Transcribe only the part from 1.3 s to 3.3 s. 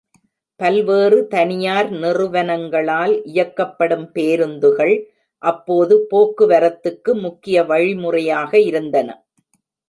தனியார் நிறுவனங்களால்